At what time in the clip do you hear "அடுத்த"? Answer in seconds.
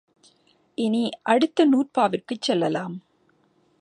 1.23-1.65